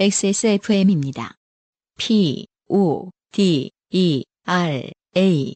[0.00, 1.34] XSFM입니다.
[1.98, 5.54] P, O, D, E, R, A.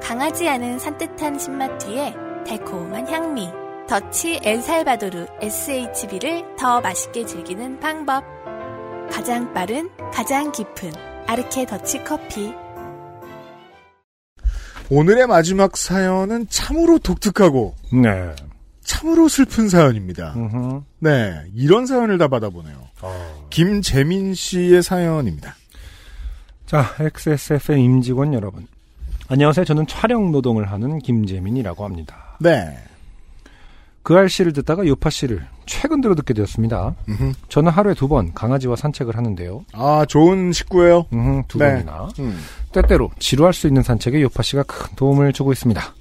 [0.00, 2.14] 강하지 않은 산뜻한 신맛 뒤에
[2.46, 3.48] 달콤한 향미.
[3.88, 8.22] 더치 엘살바도르 SHB를 더 맛있게 즐기는 방법.
[9.10, 10.92] 가장 빠른, 가장 깊은
[11.26, 12.52] 아르케 더치 커피.
[14.88, 18.36] 오늘의 마지막 사연은 참으로 독특하고 네.
[18.90, 20.32] 참으로 슬픈 사연입니다.
[20.34, 20.82] 음흠.
[20.98, 22.88] 네, 이런 사연을 다 받아보네요.
[23.02, 23.46] 어.
[23.48, 25.54] 김재민 씨의 사연입니다.
[26.66, 28.66] 자, XSFM 임직원 여러분.
[29.28, 29.64] 안녕하세요.
[29.64, 32.36] 저는 촬영 노동을 하는 김재민이라고 합니다.
[32.40, 32.76] 네,
[34.02, 36.96] 그 알씨를 듣다가 요파 씨를 최근 들어 듣게 되었습니다.
[37.08, 37.32] 음흠.
[37.48, 39.64] 저는 하루에 두 번 강아지와 산책을 하는데요.
[39.72, 41.06] 아 좋은 식구예요.
[41.12, 41.74] 음흠, 두 네.
[41.74, 42.08] 번이나.
[42.18, 42.36] 음.
[42.72, 45.94] 때때로 지루할 수 있는 산책에 요파 씨가 큰 도움을 주고 있습니다.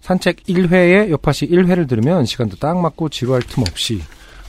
[0.00, 4.00] 산책 1회에 요파 씨 1회를 들으면 시간도 딱 맞고 지루할 틈 없이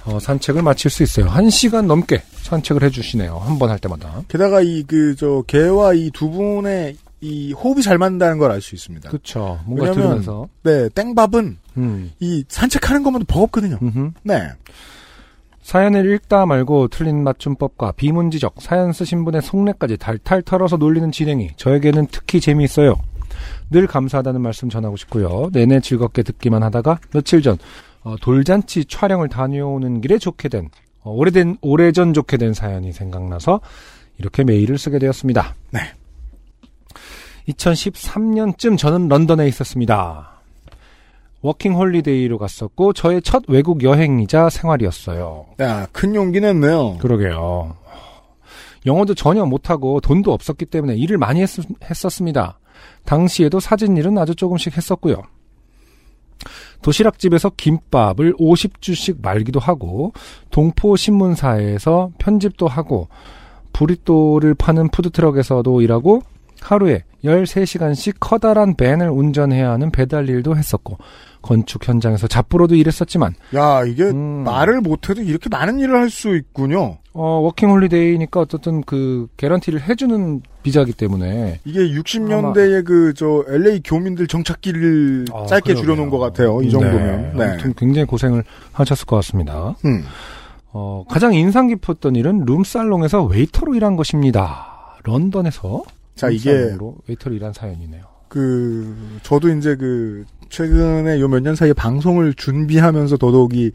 [0.06, 1.26] 어, 산책을 마칠 수 있어요.
[1.28, 3.38] 한 시간 넘게 산책을 해주시네요.
[3.40, 4.22] 한 번 할 때마다.
[4.28, 8.76] 게다가 이 그 저 개와 이 두 분의 이 호흡이 잘 맞는다는 걸 알 수
[8.76, 9.10] 있습니다.
[9.10, 9.60] 그쵸.
[9.66, 10.48] 뭔가 왜냐면- 들으면서.
[10.64, 12.12] 네, 땡밥은 음.
[12.20, 13.80] 이 산책하는 것만도 버겁거든요.
[13.82, 14.12] 음흠.
[14.24, 14.48] 네,
[15.66, 22.06] 사연을 읽다 말고 틀린 맞춤법과 비문지적 사연 쓰신 분의 속내까지 달탈 털어서 놀리는 진행이 저에게는
[22.12, 22.94] 특히 재미있어요.
[23.72, 25.50] 늘 감사하다는 말씀 전하고 싶고요.
[25.54, 27.58] 내내 즐겁게 듣기만 하다가 며칠 전
[28.04, 30.70] 어, 돌잔치 촬영을 다녀오는 길에 좋게 된
[31.02, 33.60] 어, 오래된 오래전 좋게 된 사연이 생각나서
[34.20, 35.56] 이렇게 메일을 쓰게 되었습니다.
[35.72, 35.80] 네.
[37.50, 40.35] 2013년쯤 저는 런던에 있었습니다.
[41.46, 45.46] 워킹 홀리데이로 갔었고 저의 첫 외국 여행이자 생활이었어요.
[45.62, 46.98] 야, 큰 용기 냈네요.
[46.98, 47.76] 그러게요.
[48.88, 52.60] 영어도 전혀 못하고 돈도 없었기 때문에 일을 많이 했, 었습니다
[53.06, 55.22] 당시에도 사진 일은 아주 조금씩 했었고요.
[56.82, 60.14] 도시락집에서 김밥을 50주씩 말기도 하고
[60.50, 63.08] 동포 신문사에서 편집도 하고
[63.72, 66.22] 브리또를 파는 푸드트럭에서도 일하고
[66.62, 70.98] 하루에 13시간씩 커다란 밴을 운전해야 하는 배달 일도 했었고
[71.42, 74.44] 건축 현장에서 잡부로도 일했었지만 야, 이게 음.
[74.44, 76.98] 말을 못해도 이렇게 많은 일을 할 수 있군요.
[77.14, 84.28] 어, 워킹 홀리데이니까 어쨌든 그 개런티를 해주는 비자기 때문에 이게 60년대의 그 저 LA 교민들
[84.28, 85.84] 정착기를 아, 짧게 그러게요.
[85.84, 86.62] 줄여놓은 것 같아요.
[86.62, 87.34] 이 정도면.
[87.34, 87.52] 네, 네.
[87.52, 88.44] 아무튼 굉장히 고생을
[88.74, 89.76] 하셨을 것 같습니다.
[89.86, 90.04] 음.
[90.74, 94.98] 어, 가장 인상 깊었던 일은 룸살롱에서 웨이터로 일한 것입니다.
[95.04, 95.84] 런던에서
[96.16, 96.76] 자, 이게
[97.08, 98.04] 웨이터로 일한 사연이네요.
[98.30, 103.72] 그 저도 이제 그 최근에 요 몇 년 사이에 방송을 준비하면서 더더욱이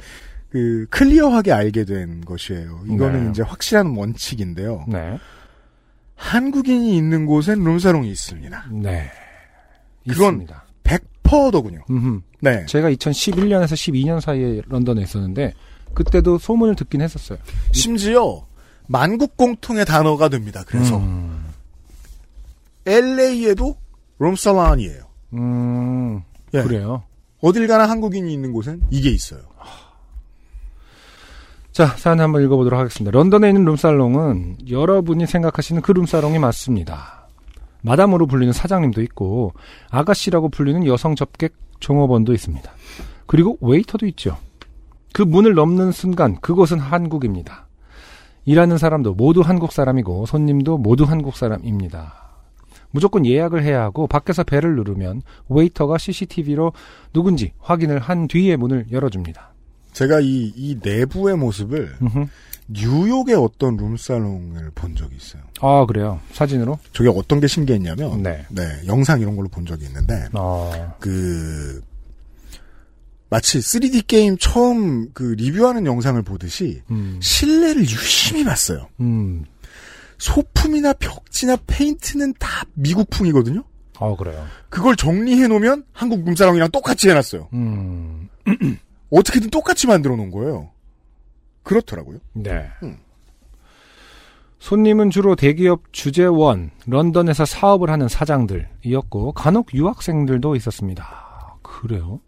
[0.50, 2.80] 그 클리어하게 알게 된 것이에요.
[2.88, 3.30] 이거는 네.
[3.30, 4.84] 이제 확실한 원칙인데요.
[4.88, 5.16] 네.
[6.16, 8.66] 한국인이 있는 곳엔 룸사롱이 있습니다.
[8.72, 9.10] 네.
[10.08, 10.64] 그건- 있습니다.
[10.84, 11.80] 100%더군요.
[11.88, 12.20] 음흠.
[12.40, 12.66] 네.
[12.66, 15.54] 제가 2011년에서 12년 사이에 런던에 있었는데
[15.94, 17.38] 그때도 소문을 듣긴 했었어요.
[17.72, 18.44] 심지어
[18.86, 20.64] 만국 공통의 단어가 됩니다.
[20.66, 21.29] 그래서 음,
[22.86, 23.76] LA에도
[24.18, 25.02] 룸살롱이에요.
[25.34, 26.22] 음,
[26.54, 26.62] 예.
[26.62, 27.02] 그래요.
[27.41, 29.41] 어딜 가나 한국인이 있는 곳엔 이게 있어요.
[31.72, 33.16] 자, 사연 한번 읽어보도록 하겠습니다.
[33.16, 37.28] 런던에 있는 룸살롱은 여러분이 생각하시는 그 룸살롱이 맞습니다.
[37.82, 39.54] 마담으로 불리는 사장님도 있고
[39.90, 42.70] 아가씨라고 불리는 여성 접객 종업원도 있습니다.
[43.26, 44.36] 그리고 웨이터도 있죠.
[45.12, 47.66] 그 문을 넘는 순간 그곳은 한국입니다.
[48.44, 52.29] 일하는 사람도 모두 한국 사람이고 손님도 모두 한국 사람입니다.
[52.90, 56.72] 무조건 예약을 해야 하고 밖에서 벨을 누르면 웨이터가 CCTV로
[57.12, 59.52] 누군지 확인을 한 뒤에 문을 열어줍니다.
[59.92, 61.96] 제가 이, 이 내부의 모습을.
[62.72, 65.42] 뉴욕의 어떤 룸살롱을 본 적이 있어요.
[65.60, 68.46] 아 그래요 사진으로 저게 어떤 게 신기했냐면 네.
[68.48, 71.82] 네, 영상 이런 걸로 본 적이 있는데 어, 그
[73.28, 78.88] 마치 3D 게임 처음 그 리뷰하는 영상을 보듯이 음, 실내를 유심히 봤어요.
[79.00, 79.44] 음,
[80.20, 83.64] 소품이나 벽지나 페인트는 다 미국풍이거든요.
[83.99, 84.46] 어 그래요.
[84.69, 87.49] 그걸 정리해 놓으면 한국 룸사롱이랑 똑같이 해놨어요.
[87.55, 88.28] 음,
[89.11, 90.70] 어떻게든 똑같이 만들어 놓은 거예요.
[91.62, 92.19] 그렇더라고요.
[92.34, 92.69] 네.
[92.82, 92.99] 음.
[94.58, 101.56] 손님은 주로 대기업 주재원, 런던에서 사업을 하는 사장들이었고 간혹 유학생들도 있었습니다.
[101.62, 102.20] 그래요?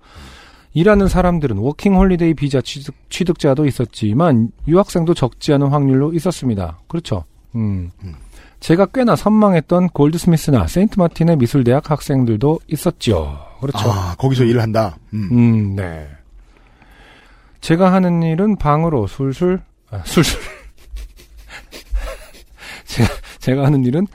[0.72, 6.78] 일하는 사람들은 워킹 홀리데이 비자 취득, 취득자도 있었지만 유학생도 적지 않은 확률로 있었습니다.
[6.88, 7.24] 그렇죠.
[7.54, 7.90] 음.
[8.02, 8.14] 음.
[8.60, 13.38] 제가 꽤나 선망했던 골드스미스나 세인트 마틴의 미술대학 학생들도 있었죠.
[13.60, 13.90] 그렇죠.
[13.90, 14.96] 아, 거기서 일을 한다.
[15.12, 15.28] 음.
[15.32, 16.08] 음, 네.
[17.60, 19.60] 제가 하는 일은 방으로 술술,
[19.90, 20.40] 아, 술술.
[22.86, 23.08] 제가,
[23.38, 24.06] 제가 하는 일은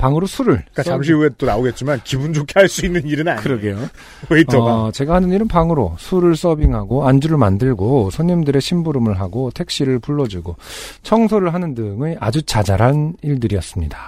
[0.00, 0.54] 방으로 술을.
[0.54, 3.42] 그러니까 잠시 후에 또 나오겠지만 기분 좋게 할 수 있는 일은 아니에요.
[3.42, 3.76] 그러게요.
[4.30, 4.84] 웨이터가.
[4.84, 10.56] 어, 제가 하는 일은 방으로 술을 서빙하고 안주를 만들고 손님들의 심부름을 하고 택시를 불러주고
[11.02, 13.98] 청소를 하는 등의 아주 자잘한 일들이었습니다.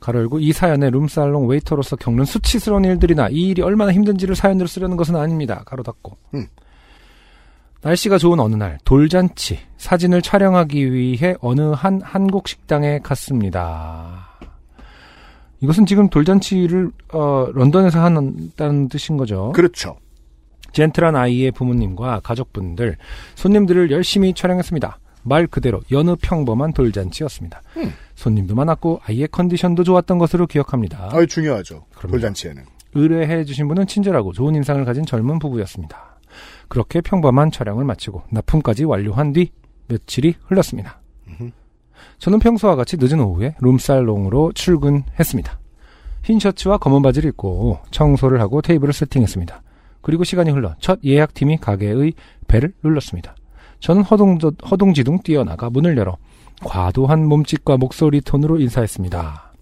[0.00, 4.96] 가로 열고 이 사연에 룸살롱 웨이터로서 겪는 수치스러운 일들이나 이 일이 얼마나 힘든지를 사연으로 쓰려는
[4.96, 5.62] 것은 아닙니다.
[5.66, 6.16] 가로 닫고.
[6.34, 6.46] 음.
[7.82, 14.29] 날씨가 좋은 어느 날 돌잔치 사진을 촬영하기 위해 어느 한 한국 식당에 갔습니다.
[15.60, 19.52] 이것은 지금 돌잔치를 어, 런던에서 한다는 뜻인 거죠.
[19.54, 19.96] 그렇죠.
[20.72, 22.96] 젠틀한 아이의 부모님과 가족분들,
[23.34, 24.98] 손님들을 열심히 촬영했습니다.
[25.22, 27.62] 말 그대로 여느 평범한 돌잔치였습니다.
[27.76, 27.92] 음.
[28.14, 31.10] 손님도 많았고 아이의 컨디션도 좋았던 것으로 기억합니다.
[31.12, 31.84] 아, 중요하죠.
[31.94, 32.12] 그럼요.
[32.12, 32.64] 돌잔치에는.
[32.94, 36.18] 의뢰해 주신 분은 친절하고 좋은 인상을 가진 젊은 부부였습니다.
[36.68, 39.50] 그렇게 평범한 촬영을 마치고 납품까지 완료한 뒤
[39.88, 40.99] 며칠이 흘렀습니다.
[42.18, 45.58] 저는 평소와 같이 늦은 오후에 룸살롱으로 출근했습니다.
[46.22, 49.62] 흰 셔츠와 검은 바지를 입고 청소를 하고 테이블을 세팅했습니다.
[50.02, 52.12] 그리고 시간이 흘러 첫 예약팀이 가게의
[52.48, 53.34] 벨을 눌렀습니다.
[53.80, 54.38] 저는 허둥,
[54.70, 56.16] 허둥지둥 뛰어나가 문을 열어
[56.64, 59.52] 과도한 몸짓과 목소리 톤으로 인사했습니다.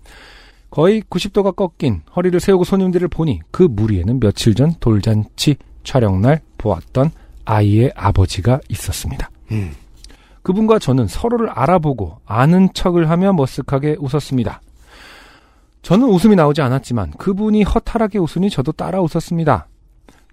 [0.70, 7.10] 거의 90도가 꺾인 허리를 세우고 손님들을 보니 그 무리에는 며칠 전 돌잔치 촬영날 보았던
[7.44, 9.30] 아이의 아버지가 있었습니다.
[9.52, 9.72] 음.
[10.42, 14.60] 그분과 저는 서로를 알아보고 아는 척을 하며 머쓱하게 웃었습니다.
[15.82, 19.68] 저는 웃음이 나오지 않았지만 그분이 허탈하게 웃으니 저도 따라 웃었습니다.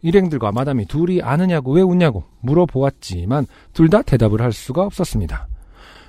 [0.02, 5.48] 일행들과 마담이 둘이 아느냐고 왜 웃냐고 물어보았지만 둘 다 대답을 할 수가 없었습니다.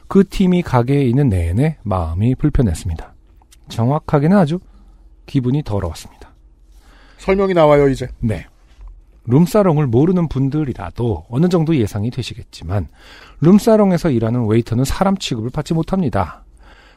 [0.08, 3.14] 그 팀이 가게에 있는 내내 마음이 불편했습니다.
[3.68, 4.60] 정확하게는 아주
[5.26, 6.30] 기분이 더러웠습니다.
[7.18, 8.08] 설명이 나와요, 이제.
[8.20, 8.46] 네.
[9.26, 12.88] 룸사롱을 모르는 분들이라도 어느 정도 예상이 되시겠지만
[13.40, 16.44] 룸사롱에서 일하는 웨이터는 사람 취급을 받지 못합니다.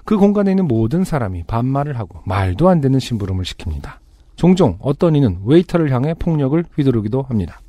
[0.05, 3.97] 그 공간에 있는 모든 사람이 반말을 하고 말도 안 되는 심부름을 시킵니다.
[4.35, 7.59] 종종 어떤 이는 웨이터를 향해 폭력을 휘두르기도 합니다.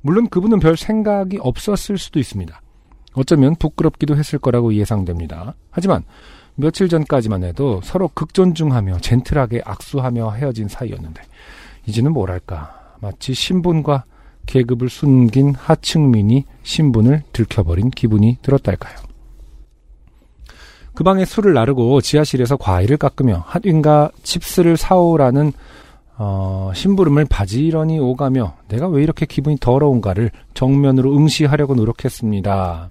[0.00, 2.60] 물론 그분은 별 생각이 없었을 수도 있습니다.
[3.14, 5.54] 어쩌면 부끄럽기도 했을 거라고 예상됩니다.
[5.70, 6.04] 하지만
[6.54, 11.22] 며칠 전까지만 해도 서로 극존중하며 젠틀하게 악수하며 헤어진 사이였는데
[11.86, 14.04] 이제는 뭐랄까 마치 신분과
[14.46, 18.96] 계급을 숨긴 하층민이 신분을 들켜버린 기분이 들었달까요.
[20.94, 25.52] 그 방에 술을 나르고 지하실에서 과일을 깎으며 hot wing과 chips를 사오라는
[26.16, 32.88] 어, 심부름을 바지런히 오가며 내가 왜 이렇게 기분이 더러운가를 정면으로 응시하려고 노력했습니다.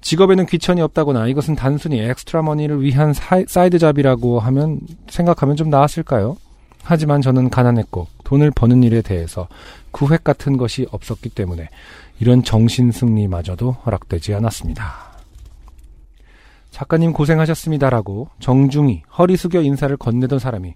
[0.00, 4.80] 직업에는 귀천이 없다거나 이것은 단순히 extra money를 위한 사, side job이라고 하면
[5.10, 6.38] 생각하면 좀 나았을까요?
[6.82, 9.48] 하지만 저는 가난했고 돈을 버는 일에 대해서
[9.90, 11.70] 구획 같은 것이 없었기 때문에
[12.20, 15.16] 이런 정신 승리마저도 허락되지 않았습니다.
[16.70, 20.74] 작가님 고생하셨습니다라고 정중히 허리 숙여 인사를 건네던 사람이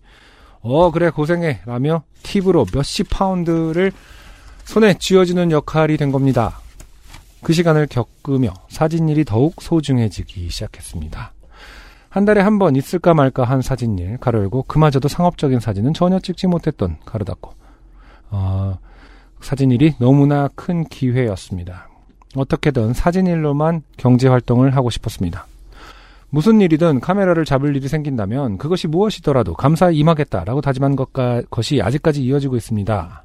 [0.63, 3.93] 어 그래 고생해 라며 팁으로 몇십 파운드를
[4.65, 6.59] 손에 쥐어주는 역할이 된 겁니다.
[7.43, 11.35] 그 시간을 겪으며 사진일이 더욱 소중해지기 시작했습니다.
[12.13, 16.47] 한 달에 한 번 있을까 말까 한 사진일 가로 열고 그마저도 상업적인 사진은 전혀 찍지
[16.47, 17.55] 못했던 가로 닫고
[18.31, 18.79] 어,
[19.41, 21.89] 사진일이 너무나 큰 기회였습니다.
[22.37, 25.47] 어떻게든 사진일로만 경제 활동을 하고 싶었습니다.
[26.29, 32.57] 무슨 일이든 카메라를 잡을 일이 생긴다면 그것이 무엇이더라도 감사히 임하겠다라고 다짐한 것과, 것이 아직까지 이어지고
[32.57, 33.23] 있습니다.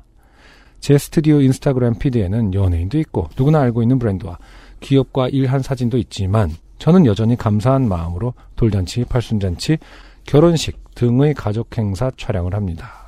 [0.79, 4.37] 제 스튜디오 인스타그램 피드에는 연예인도 있고 누구나 알고 있는 브랜드와
[4.79, 9.77] 기업과 일한 사진도 있지만 저는 여전히 감사한 마음으로 돌잔치, 팔순잔치,
[10.25, 13.07] 결혼식 등의 가족 행사 촬영을 합니다.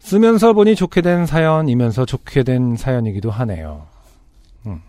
[0.00, 3.86] 쓰면서 보니 좋게 된 사연이면서 좋게 된 사연이기도 하네요.
[4.66, 4.80] 음.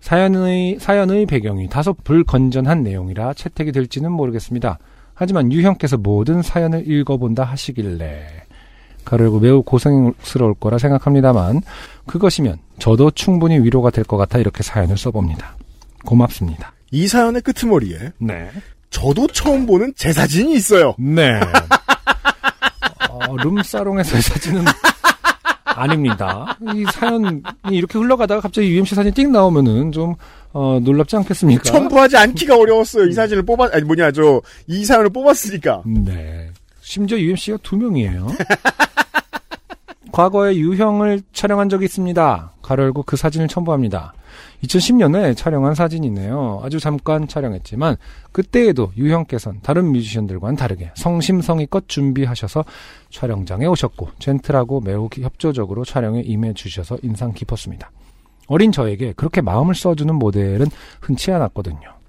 [0.00, 4.78] 사연의, 사연의 배경이 다소 불건전한 내용이라 채택이 될지는 모르겠습니다.
[5.14, 8.41] 하지만 유형께서 모든 사연을 읽어본다 하시길래
[9.04, 11.62] 가르고 매우 고생스러울 거라 생각합니다만
[12.06, 15.56] 그것이면 저도 충분히 위로가 될 것 같아 이렇게 사연을 써봅니다.
[16.04, 16.72] 고맙습니다.
[16.90, 18.50] 이 사연의 끄트머리에 네.
[18.90, 20.94] 저도 처음 보는 제 사진이 있어요.
[20.98, 21.40] 네.
[23.08, 24.64] 어, 룸사롱에서의 사진은
[25.64, 26.56] 아닙니다.
[26.74, 30.14] 이 사연이 이렇게 흘러가다가 갑자기 UMC 사진 띵 나오면은 좀
[30.52, 31.62] 어, 놀랍지 않겠습니까?
[31.62, 33.06] 첨부하지 않기가 어려웠어요.
[33.06, 35.82] 이 사진을 뽑았 아니 뭐냐 저 이 사연을 뽑았으니까.
[35.86, 36.50] 네.
[36.82, 38.26] 심지어 UMC가 두 명이에요.
[40.12, 42.52] 과거에 유형을 촬영한 적이 있습니다.
[42.60, 44.12] 가로 열고 그 사진을 첨부합니다.
[44.62, 46.60] 2010년에 촬영한 사진이네요.
[46.62, 47.96] 아주 잠깐 촬영했지만
[48.30, 52.64] 그때에도 유형께선 다른 뮤지션들과는 다르게 성심성의껏 준비하셔서
[53.10, 57.90] 촬영장에 오셨고 젠틀하고 매우 협조적으로 촬영에 임해 주셔서 인상 깊었습니다.
[58.48, 60.66] 어린 저에게 그렇게 마음을 써주는 모델은
[61.00, 62.01] 흔치 않았거든요.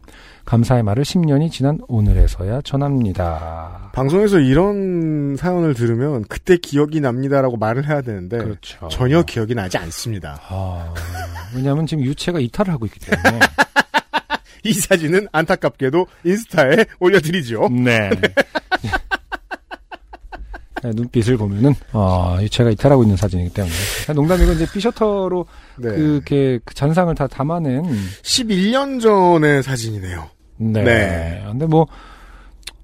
[0.45, 3.91] 감사의 말을 10년이 지난 오늘에서야 전합니다.
[3.93, 8.87] 방송에서 이런 사연을 들으면 그때 기억이 납니다라고 말을 해야 되는데 그렇죠.
[8.89, 10.39] 전혀 기억이 나지 않습니다.
[10.49, 10.93] 아,
[11.55, 13.39] 왜냐하면 지금 유체가 이탈을 하고 있기 때문에.
[14.65, 17.69] 이 사진은 안타깝게도 인스타에 올려드리죠.
[17.69, 18.09] 네.
[20.83, 23.73] 네, 눈빛을 보면은 아 유체가 이탈하고 있는 사진이기 때문에
[24.13, 25.45] 농담이고 이제 피셔터로
[25.77, 25.89] 네.
[25.89, 27.83] 그렇게 그 잔상을 다 담아낸
[28.21, 30.29] 11년 전의 사진이네요.
[30.57, 30.83] 네.
[30.83, 31.43] 네.
[31.47, 31.87] 근데 뭐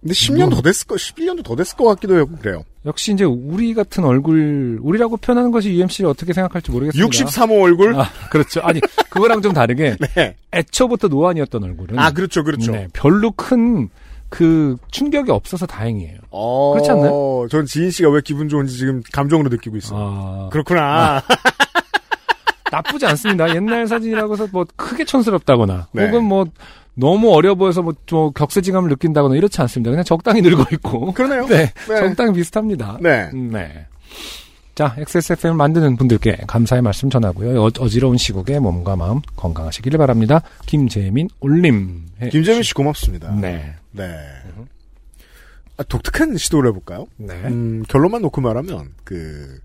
[0.02, 2.64] 근데 10년 더 됐을 거, 11년도 더 됐을 것 같기도 하고 그래요.
[2.86, 7.26] 역시 이제 우리 같은 얼굴 우리라고 표현하는 것이 UMC를 어떻게 생각할지 모르겠습니다.
[7.26, 7.96] 63호 얼굴?
[7.96, 8.62] 아, 그렇죠.
[8.62, 8.80] 아니
[9.10, 10.36] 그거랑 좀 다르게 네.
[10.54, 12.72] 애초부터 노안이었던 얼굴은 아, 그렇죠, 그렇죠.
[12.72, 13.90] 네, 별로 큰
[14.30, 16.20] 그 충격이 없어서 다행이에요.
[16.30, 17.48] 어, 그렇지 않나요?
[17.50, 19.96] 전 지인 씨가 왜 기분 좋은지 지금 감정으로 느끼고 있어.
[19.96, 21.24] 요 아, 그렇구나.
[22.72, 23.54] 나쁘지 않습니다.
[23.56, 26.06] 옛날 사진이라고 해서 뭐 크게 촌스럽다거나 네.
[26.08, 26.46] 혹은 뭐
[26.96, 29.92] 너무 어려 보여서 뭐 좀 격세지감을 느낀다거나 이렇지 않습니다.
[29.92, 31.46] 그냥 적당히 늙어 있고 그러네요.
[31.48, 31.96] 네, 네.
[31.96, 32.98] 적당히 비슷합니다.
[33.02, 33.30] 네.
[33.34, 33.86] 네.
[34.76, 37.62] 자, XSFM 만드는 분들께 감사의 말씀 전하고요.
[37.62, 40.42] 어, 어지러운 시국에 몸과 마음 건강하시기를 바랍니다.
[40.66, 42.06] 김재민 올림.
[42.22, 43.30] 해 김재민 씨 고맙습니다.
[43.36, 43.74] 네.
[43.92, 44.06] 네.
[45.78, 47.08] 아, 독특한 시도를 해볼까요?
[47.18, 47.34] 네.
[47.46, 49.60] 음, 결론만 놓고 말하면, 그,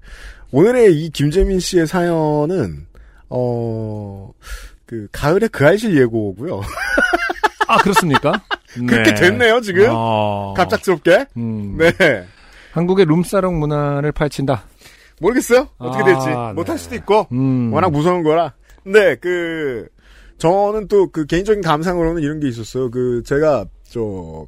[0.52, 2.86] 오늘의 이 김재민 씨의 사연은,
[3.28, 4.30] 어,
[4.86, 6.60] 그, 가을의 그 알실 예고고요.
[7.68, 8.42] 아, 그렇습니까?
[8.88, 9.20] 그렇게 네.
[9.20, 9.86] 됐네요, 지금.
[9.90, 10.54] 어.
[10.56, 11.26] 갑작스럽게.
[11.36, 11.76] 음.
[11.78, 11.92] 네.
[12.72, 14.64] 한국의 룸사롱 문화를 파헤친다.
[15.20, 15.68] 모르겠어요?
[15.78, 16.26] 어떻게 아, 될지.
[16.28, 16.52] 네.
[16.54, 17.26] 못할 수도 있고.
[17.32, 17.72] 음.
[17.72, 18.52] 워낙 무서운 거라.
[18.82, 19.86] 근데 그
[20.38, 22.90] 저는 또 그 개인적인 감상으로는 이런 게 있었어요.
[22.90, 24.46] 그 제가 저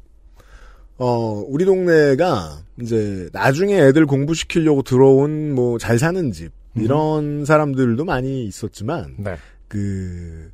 [0.97, 8.45] 어, 우리 동네가 이제 나중에 애들 공부시키려고 들어온 뭐 잘 사는 집 이런 사람들도 많이
[8.45, 9.35] 있었지만 네.
[9.67, 10.51] 그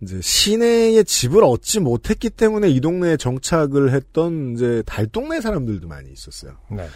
[0.00, 6.56] 이제 시내에 집을 얻지 못했기 때문에 이 동네에 정착을 했던 이제 달동네 사람들도 많이 있었어요.
[6.70, 6.86] 네.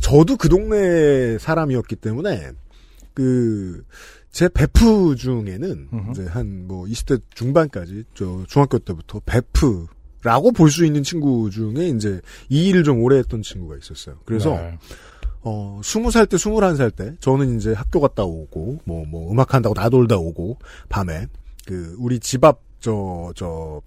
[0.00, 2.52] 저도 그 동네 사람이었기 때문에
[3.14, 3.84] 그
[4.34, 6.10] 제 베프 중에는 음흠.
[6.10, 9.86] 이제 한 뭐 20대 중반까지 저 중학교 때부터 베프
[10.24, 14.16] 라고 볼 수 있는 친구 중에 이제 이 일을 좀 오래 했던 친구가 있었어요.
[14.24, 14.76] 그래서 네.
[15.42, 20.16] 어 20살 때 21살 때 저는 이제 학교 갔다 오고 뭐 뭐 음악 한다고 나돌다
[20.16, 21.26] 오고 밤에
[21.66, 23.80] 그 우리 집 앞 저 저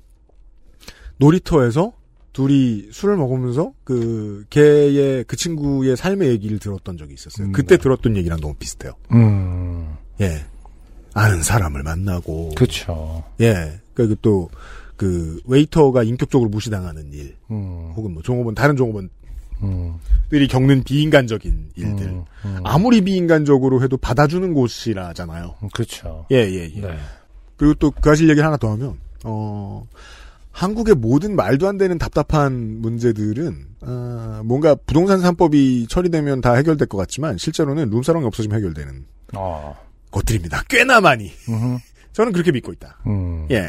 [1.17, 1.93] 놀이터에서
[2.33, 7.47] 둘이 술을 먹으면서 그 걔의 그 친구의 삶의 얘기를 들었던 적이 있었어요.
[7.47, 7.81] 음, 그때 네.
[7.81, 8.93] 들었던 얘기랑 너무 비슷해요.
[9.11, 9.95] 음.
[10.21, 10.45] 예.
[11.13, 13.23] 아는 사람을 만나고 그쵸.
[13.41, 13.79] 예.
[13.95, 14.49] 그리고 또
[14.97, 17.93] 그 웨이터가 인격적으로 무시당하는 일 음.
[17.95, 19.09] 혹은 뭐 종업원 다른 종업원들이
[19.63, 19.97] 음.
[20.49, 22.25] 겪는 비인간적인 일들 음.
[22.45, 22.59] 음.
[22.63, 25.55] 아무리 비인간적으로 해도 받아주는 곳이라잖아요.
[25.73, 26.25] 그쵸.
[26.31, 26.81] 예, 예, 예.
[26.81, 26.97] 네.
[27.55, 29.87] 그리고 또 그 사실 얘기를 하나 더 하면, 어,
[30.51, 36.97] 한국의 모든 말도 안 되는 답답한 문제들은, 어, 뭔가 부동산 3법이 처리되면 다 해결될 것
[36.97, 39.75] 같지만, 실제로는 룸사롱이 없어지면 해결되는 어.
[40.11, 40.63] 것들입니다.
[40.69, 41.31] 꽤나 많이.
[42.13, 42.97] 저는 그렇게 믿고 있다.
[43.05, 43.47] 음.
[43.51, 43.67] 예.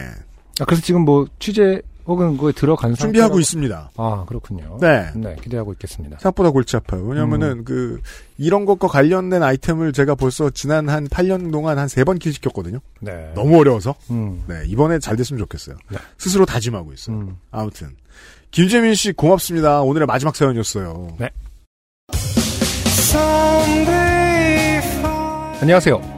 [0.61, 3.91] 아, 그래서 지금 뭐 취재 혹은 그거에 들어간 준비하고 상태라고- 있습니다.
[3.97, 4.79] 아, 그렇군요.
[4.81, 5.11] 네.
[5.15, 6.17] 네, 기대하고 있겠습니다.
[6.21, 7.05] 생각보다 골치 아파요.
[7.05, 8.01] 왜냐면은, 그,
[8.39, 12.79] 이런 것과 관련된 아이템을 제가 벌써 지난 한 8년 동안 한 3번 킬 시켰거든요.
[13.01, 13.31] 네.
[13.35, 13.95] 너무 어려워서.
[14.11, 14.43] 음.
[14.49, 15.77] 네, 이번에 잘 됐으면 좋겠어요.
[15.91, 15.99] 네.
[16.17, 17.17] 스스로 다짐하고 있어요.
[17.17, 17.37] 음.
[17.51, 17.91] 아무튼
[18.53, 19.83] 김재민 씨 고맙습니다.
[19.83, 21.15] 오늘의 마지막 사연이었어요.
[21.19, 21.29] 네.
[25.61, 26.18] 안녕하세요.